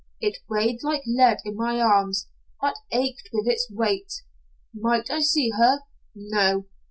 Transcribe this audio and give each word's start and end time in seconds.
It 0.19 0.39
weighed 0.49 0.79
like 0.81 1.03
lead 1.05 1.41
in 1.45 1.55
my 1.55 1.79
arms, 1.79 2.27
that 2.59 2.73
ached 2.91 3.29
with 3.31 3.45
its 3.47 3.69
weight. 3.69 4.11
Might 4.73 5.11
I 5.11 5.19
see 5.19 5.51
her? 5.51 5.81
No. 6.15 6.65